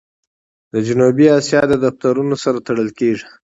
[0.73, 3.27] د جنوبي آسیا د دفترونو سره تړل کېږي.